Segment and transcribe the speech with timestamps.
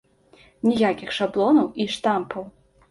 [0.69, 2.43] Ніякіх шаблонаў і штампаў!